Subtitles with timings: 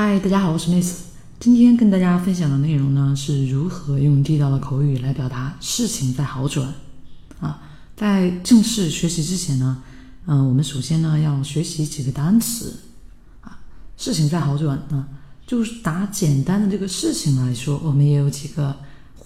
[0.00, 1.06] 嗨，大家好，我是 Miss。
[1.40, 6.72] 今天跟大家分享的内容呢，是如何用地道的口语来表达事情在好转
[7.40, 7.60] 啊。
[7.96, 9.82] 在正式学习之前呢，
[10.26, 12.78] 嗯，我们首先呢要学习几个单词
[13.40, 13.58] 啊。
[13.96, 15.08] 事情在好转啊，
[15.44, 18.76] 就是打简单的这个事情来说，我们也有几个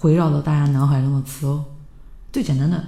[0.00, 1.62] 围绕着大家脑海中的词哦。
[2.32, 2.82] 最简单的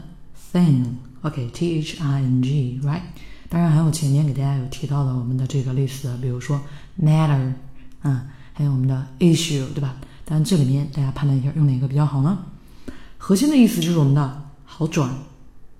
[0.55, 3.03] thing，OK，T H I N G，right？
[3.51, 6.59] 当然还有前面给大家有提到的我们的这个类似的，比如说
[6.99, 7.53] matter。
[8.05, 8.21] 嗯，
[8.53, 9.97] 还有我们的 issue，对吧？
[10.25, 12.39] 但这里面大家判断一下用哪个比较好呢？
[13.19, 15.11] 核心的意思就是我们的好转。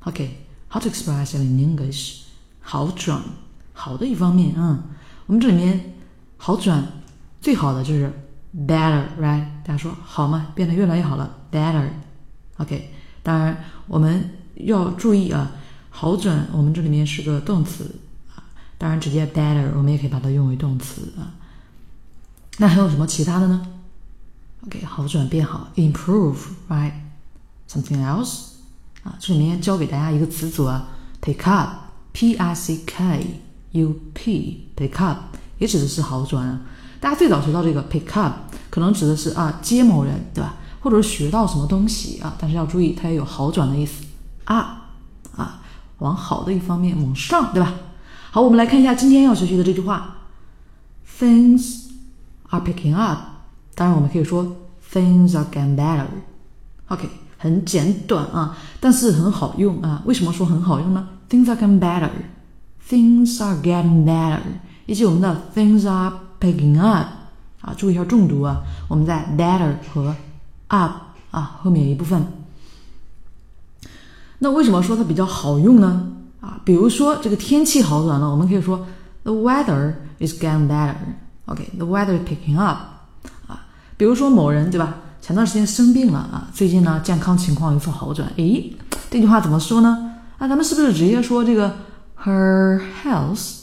[0.01, 2.23] OK，how to express in English？
[2.61, 3.23] 好转，
[3.73, 4.85] 好的一方面啊。
[5.27, 5.95] 我们这里面
[6.37, 6.87] 好转
[7.41, 8.13] 最好的就是
[8.55, 9.47] better，right？
[9.65, 10.49] 大家说好吗？
[10.55, 11.89] 变得越来越好了，better。
[12.59, 12.91] OK，
[13.23, 15.53] 当然我们要注意啊，
[15.91, 17.95] 好转我们这里面是个动词
[18.35, 18.45] 啊，
[18.79, 21.33] 当然直接 better 我们也可以把它用为动词啊。
[22.59, 23.67] 那还有什么其他的呢
[24.67, 28.45] ？OK，好转变好，improve，right？Something else？
[29.03, 30.89] 啊，这里面教给大家一个词组啊
[31.21, 33.41] ，pick up，P I C K
[33.73, 35.19] U P，pick up
[35.59, 36.61] 也指的是好转啊。
[37.01, 38.35] 大家最早学到这个 pick up，
[38.71, 40.55] 可能指的是啊接某人，对吧？
[40.81, 42.35] 或者是学到什么东西啊？
[42.39, 44.05] 但是要注意，它也有好转的意思
[44.45, 44.91] 啊
[45.37, 45.61] 啊，
[45.99, 47.75] 往好的一方面往上，对吧？
[48.31, 50.19] 好，我们来看一下今天要学习的这句话
[51.19, 51.83] ，things。
[52.55, 53.19] Are picking up，
[53.75, 54.45] 当然我们可以说
[54.93, 56.07] things are getting better。
[56.89, 60.03] OK，很简短啊，但是很好用啊。
[60.05, 64.41] 为什么说很好用呢？Things are getting better，things are getting better，
[64.87, 67.09] 以及我们的 things are picking up
[67.61, 68.63] 啊，注意一下重读啊。
[68.89, 70.15] 我们在 better 和
[70.69, 70.93] up
[71.31, 72.25] 啊后面一部分。
[74.39, 76.13] 那为什么说它比较好用呢？
[76.41, 78.87] 啊，比如说这个天气好转了，我们可以说
[79.23, 80.95] the weather is getting better。
[81.47, 82.79] OK，the weather picking up，
[83.47, 83.67] 啊，
[83.99, 88.27] 比如说某人对吧，前段时间生病了啊，最近呢健康情况有所好转。
[88.37, 88.75] 诶，
[89.11, 90.15] 这句话怎么说呢？
[90.39, 91.77] 啊，咱们是不是直接说这个
[92.23, 93.61] her health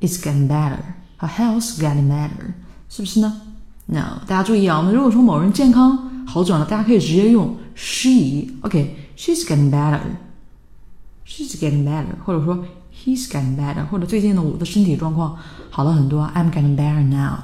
[0.00, 2.54] is getting better，her health getting better，
[2.88, 3.42] 是不是呢
[3.84, 12.64] ？No，大家注意啊，我们如果说某人健康好转了，大家可以直接用 she，OK，she's getting better，she's getting better，或者说。
[12.92, 15.36] He's getting better，或者最近呢，我的身体状况
[15.70, 16.30] 好了很多。
[16.34, 17.38] I'm getting better now，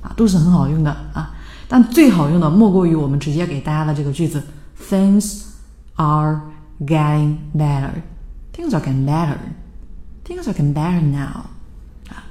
[0.00, 1.34] 啊，都是很好用的啊。
[1.68, 4.42] 但最好用的莫过于我们直接给大家的这个句子
[4.90, 5.42] ：Things
[5.96, 6.40] are
[6.80, 7.90] getting better.
[8.54, 9.36] Things are getting better.
[10.26, 11.44] Things are getting better now。
[12.08, 12.24] 啊，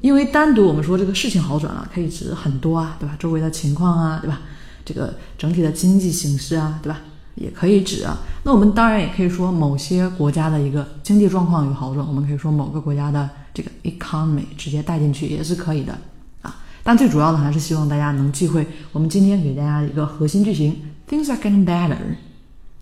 [0.00, 3.16] 因为单独我们说这个事情好转了，可以指很多啊，对吧？
[3.18, 4.40] 周围的情况啊，对吧？
[4.84, 6.98] 这个整体的经济形势啊，对吧？
[7.40, 15.96] 也可以指啊，那我们当然也可以说某些国家的一个经济状况有好转，我们可以说某个国家的这个 economy 直接带进去也是可以的
[16.42, 16.56] 啊。
[16.82, 20.76] 但最主要的还是希望大家能记会我们今天给大家一个核心句型
[21.08, 21.96] ：Things are getting better。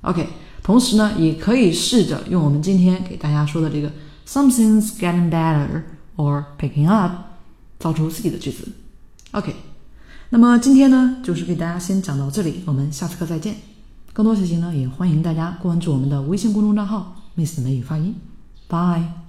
[0.03, 0.27] OK，
[0.63, 3.91] 同时呢，也可以试着用我们今天给大家说的这个
[4.27, 5.83] Something's getting better
[6.17, 7.13] or picking up，
[7.79, 8.69] 造出自己的句子。
[9.33, 9.55] OK，
[10.31, 13.76] 那么今天呢，就是给大家先讲到这里，我们下次课再见。
[14.17, 18.15] 更多学习呢，也欢迎大家关注我们的微信公众账号 “Miss 美语发音”。
[18.67, 19.26] Bye。